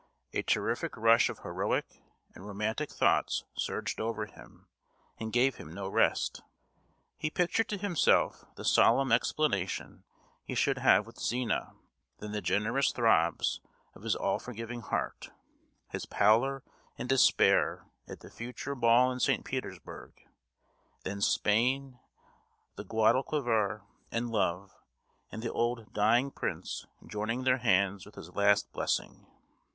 A 0.33 0.41
terrific 0.41 0.97
rush 0.97 1.29
of 1.29 1.41
heroic 1.43 2.01
and 2.33 2.43
romantic 2.47 2.89
thoughts 2.89 3.43
surged 3.53 4.01
over 4.01 4.25
him, 4.25 4.65
and 5.19 5.31
gave 5.31 5.57
him 5.57 5.71
no 5.71 5.87
rest. 5.87 6.41
He 7.17 7.29
pictured 7.29 7.69
to 7.69 7.77
himself 7.77 8.43
the 8.55 8.65
solemn 8.65 9.11
explanation 9.11 10.03
he 10.43 10.55
should 10.55 10.79
have 10.79 11.05
with 11.05 11.19
Zina, 11.19 11.75
then 12.17 12.31
the 12.31 12.41
generous 12.41 12.91
throbs 12.91 13.61
of 13.93 14.01
his 14.01 14.15
all 14.15 14.39
forgiving 14.39 14.81
heart; 14.81 15.29
his 15.91 16.07
pallor 16.07 16.63
and 16.97 17.07
despair 17.07 17.85
at 18.07 18.21
the 18.21 18.31
future 18.31 18.73
ball 18.73 19.11
in 19.11 19.19
St. 19.19 19.45
Petersburg; 19.45 20.13
then 21.03 21.21
Spain, 21.21 21.99
the 22.75 22.83
Guadalquiver, 22.83 23.83
and 24.11 24.31
love, 24.31 24.73
and 25.31 25.43
the 25.43 25.53
old 25.53 25.93
dying 25.93 26.31
prince 26.31 26.87
joining 27.05 27.43
their 27.43 27.59
hands 27.59 28.07
with 28.07 28.15
his 28.15 28.33
last 28.33 28.71
blessing. 28.71 29.27